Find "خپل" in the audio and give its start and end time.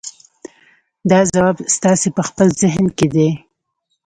2.27-2.47